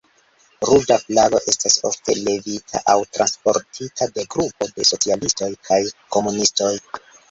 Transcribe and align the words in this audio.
Ruĝa 0.69 0.95
flago 1.01 1.41
estas 1.51 1.75
ofte 1.91 2.17
levita 2.29 2.83
aŭ 2.95 2.97
transportita 3.19 4.11
de 4.19 4.29
grupo 4.37 4.73
de 4.75 4.91
socialistoj 4.95 5.55
kaj 5.71 5.83
komunistoj. 6.17 6.77